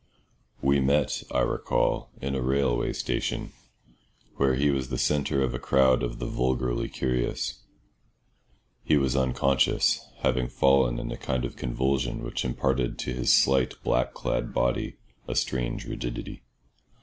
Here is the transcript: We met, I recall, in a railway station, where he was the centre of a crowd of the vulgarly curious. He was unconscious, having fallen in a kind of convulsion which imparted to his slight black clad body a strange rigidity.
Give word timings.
We 0.63 0.79
met, 0.79 1.21
I 1.31 1.41
recall, 1.41 2.09
in 2.21 2.33
a 2.33 2.41
railway 2.41 2.91
station, 2.93 3.53
where 4.37 4.55
he 4.55 4.71
was 4.71 4.89
the 4.89 4.97
centre 4.97 5.43
of 5.43 5.53
a 5.53 5.59
crowd 5.59 6.01
of 6.01 6.17
the 6.17 6.25
vulgarly 6.25 6.89
curious. 6.89 7.59
He 8.83 8.97
was 8.97 9.15
unconscious, 9.15 10.03
having 10.21 10.47
fallen 10.47 10.97
in 10.97 11.11
a 11.11 11.17
kind 11.17 11.45
of 11.45 11.55
convulsion 11.55 12.23
which 12.23 12.43
imparted 12.43 12.97
to 12.97 13.13
his 13.13 13.31
slight 13.31 13.75
black 13.83 14.15
clad 14.15 14.55
body 14.55 14.95
a 15.27 15.35
strange 15.35 15.85
rigidity. 15.85 16.41